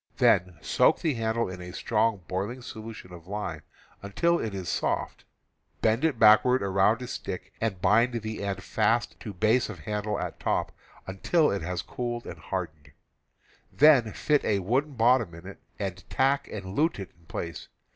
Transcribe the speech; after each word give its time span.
Then 0.17 0.57
soak 0.63 1.01
the 1.01 1.13
handle 1.13 1.47
in 1.47 1.61
a 1.61 1.71
strong 1.73 2.23
boiling 2.27 2.63
solution 2.63 3.13
of 3.13 3.27
lime 3.27 3.61
until 4.01 4.39
it 4.39 4.51
is 4.55 4.67
soft, 4.67 5.25
bend 5.81 6.03
it 6.03 6.17
backward 6.17 6.63
around 6.63 7.03
a 7.03 7.07
stick 7.07 7.53
and 7.61 7.79
bind 7.79 8.19
the 8.23 8.43
end 8.43 8.63
fast 8.63 9.19
to 9.19 9.31
base 9.31 9.69
of 9.69 9.81
handle 9.81 10.19
at 10.19 10.39
top, 10.39 10.71
until 11.05 11.51
it 11.51 11.61
has 11.61 11.83
cooled 11.83 12.25
and 12.25 12.39
hardened; 12.39 12.93
then 13.71 14.11
fit 14.11 14.43
a 14.43 14.57
wooden 14.57 14.93
bottom 14.93 15.35
in 15.35 15.45
it, 15.45 15.61
and 15.77 16.03
tack 16.09 16.47
and 16.47 16.73
lute 16.75 16.97
it 16.97 17.11
in 17.19 17.27
place. 17.27 17.67